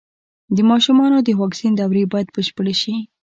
[0.55, 2.95] د ماشومانو د واکسین دورې بايد بشپړې شي.